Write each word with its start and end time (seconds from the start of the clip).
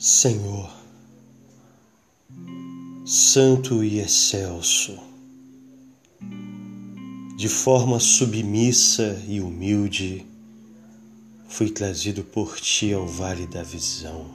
Senhor, 0.00 0.70
Santo 3.04 3.82
e 3.82 3.98
Excelso, 3.98 4.96
de 7.36 7.48
forma 7.48 7.98
submissa 7.98 9.20
e 9.26 9.40
humilde, 9.40 10.24
fui 11.48 11.68
trazido 11.70 12.22
por 12.22 12.60
Ti 12.60 12.92
ao 12.92 13.08
vale 13.08 13.44
da 13.48 13.64
visão, 13.64 14.30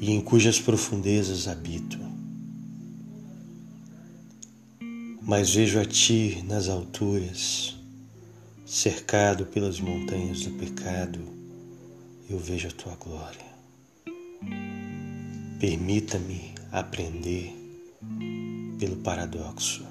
e 0.00 0.12
em 0.12 0.20
cujas 0.20 0.60
profundezas 0.60 1.48
habito. 1.48 1.98
Mas 5.20 5.52
vejo 5.52 5.80
a 5.80 5.84
Ti 5.84 6.44
nas 6.46 6.68
alturas, 6.68 7.74
cercado 8.64 9.44
pelas 9.46 9.80
montanhas 9.80 10.42
do 10.42 10.52
pecado 10.52 11.41
eu 12.28 12.38
vejo 12.38 12.68
a 12.68 12.70
tua 12.70 12.94
glória. 12.96 13.52
Permita-me 15.58 16.54
aprender 16.70 17.54
pelo 18.78 18.96
paradoxo 18.96 19.84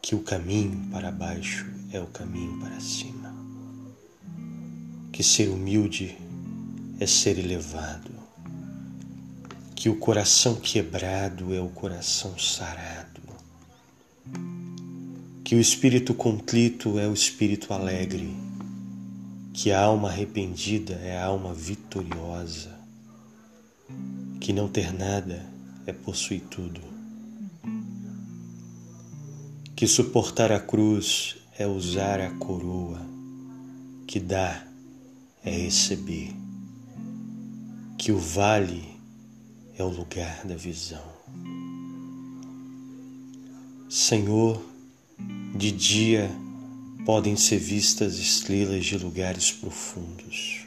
que 0.00 0.14
o 0.14 0.20
caminho 0.20 0.88
para 0.90 1.10
baixo 1.10 1.66
é 1.92 2.00
o 2.00 2.06
caminho 2.06 2.58
para 2.60 2.80
cima. 2.80 3.34
Que 5.12 5.22
ser 5.22 5.48
humilde 5.48 6.16
é 7.00 7.06
ser 7.06 7.38
elevado. 7.38 8.10
Que 9.74 9.88
o 9.88 9.96
coração 9.96 10.56
quebrado 10.56 11.54
é 11.54 11.60
o 11.60 11.68
coração 11.68 12.38
sarado. 12.38 13.20
Que 15.44 15.54
o 15.54 15.60
espírito 15.60 16.14
contrito 16.14 16.98
é 16.98 17.08
o 17.08 17.14
espírito 17.14 17.72
alegre 17.72 18.34
que 19.60 19.72
a 19.72 19.80
alma 19.82 20.08
arrependida 20.08 20.94
é 21.02 21.18
a 21.18 21.24
alma 21.24 21.52
vitoriosa, 21.52 22.78
que 24.40 24.52
não 24.52 24.68
ter 24.68 24.94
nada 24.94 25.44
é 25.84 25.92
possuir 25.92 26.42
tudo, 26.48 26.80
que 29.74 29.84
suportar 29.88 30.52
a 30.52 30.60
cruz 30.60 31.38
é 31.58 31.66
usar 31.66 32.20
a 32.20 32.30
coroa, 32.38 33.04
que 34.06 34.20
dá 34.20 34.64
é 35.44 35.50
receber, 35.50 36.36
que 37.98 38.12
o 38.12 38.18
vale 38.18 38.88
é 39.76 39.82
o 39.82 39.88
lugar 39.88 40.46
da 40.46 40.54
visão. 40.54 41.02
Senhor, 43.88 44.62
de 45.56 45.72
dia 45.72 46.30
podem 47.08 47.36
ser 47.36 47.56
vistas 47.56 48.18
estrelas 48.18 48.84
de 48.84 48.98
lugares 48.98 49.50
profundos. 49.50 50.66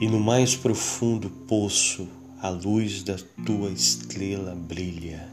E 0.00 0.08
no 0.08 0.18
mais 0.18 0.56
profundo 0.56 1.30
poço 1.30 2.08
a 2.40 2.48
luz 2.48 3.04
da 3.04 3.14
tua 3.46 3.70
estrela 3.70 4.52
brilha. 4.52 5.28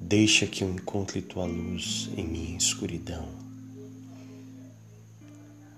Deixa 0.00 0.44
que 0.44 0.64
eu 0.64 0.70
encontre 0.74 1.22
tua 1.22 1.44
luz 1.44 2.10
em 2.16 2.26
minha 2.26 2.58
escuridão, 2.58 3.28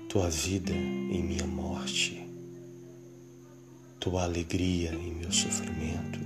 tua 0.08 0.30
vida 0.30 0.72
em 0.72 1.22
minha 1.22 1.46
morte, 1.46 2.26
tua 3.98 4.24
alegria 4.24 4.94
em 4.94 5.16
meu 5.16 5.30
sofrimento, 5.30 6.18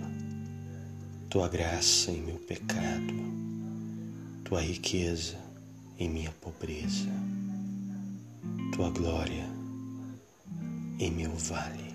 tua 1.29 1.49
graça 1.49 2.13
em 2.13 2.23
meu 2.23 2.37
pecado, 2.37 3.13
tua 4.45 4.61
riqueza 4.61 5.43
em 5.99 6.09
minha 6.09 6.33
pobreza, 6.41 7.11
tua 8.75 8.91
glória 8.91 9.45
em 10.99 11.11
meu 11.11 11.35
vale. 11.37 11.94